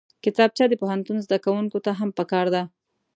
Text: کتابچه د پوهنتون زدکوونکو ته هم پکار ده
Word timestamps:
کتابچه 0.23 0.65
د 0.69 0.73
پوهنتون 0.81 1.17
زدکوونکو 1.25 1.77
ته 1.85 1.91
هم 1.99 2.09
پکار 2.17 2.45
ده 2.53 2.63